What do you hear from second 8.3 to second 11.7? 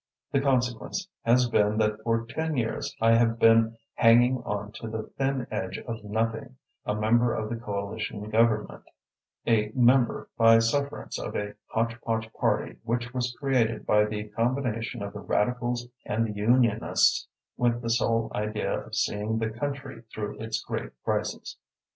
Government, a member by sufferance of a